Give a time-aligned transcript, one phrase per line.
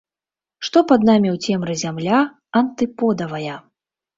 [0.69, 2.17] Што пад намі ў цемры зямля
[2.63, 3.55] антыподавая.